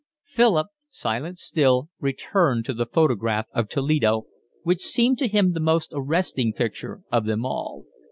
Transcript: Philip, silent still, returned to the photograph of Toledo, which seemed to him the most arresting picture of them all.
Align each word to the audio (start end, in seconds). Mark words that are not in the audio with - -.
Philip, 0.25 0.69
silent 0.89 1.37
still, 1.37 1.89
returned 1.99 2.65
to 2.65 2.73
the 2.73 2.87
photograph 2.87 3.45
of 3.53 3.69
Toledo, 3.69 4.23
which 4.63 4.81
seemed 4.81 5.19
to 5.19 5.27
him 5.27 5.53
the 5.53 5.59
most 5.59 5.91
arresting 5.93 6.53
picture 6.53 7.03
of 7.11 7.25
them 7.25 7.45
all. 7.45 7.85